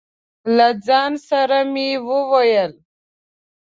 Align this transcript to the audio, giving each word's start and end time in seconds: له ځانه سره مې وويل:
له 0.55 0.67
ځانه 0.85 1.19
سره 1.27 1.59
مې 1.71 1.89
وويل: 2.07 2.71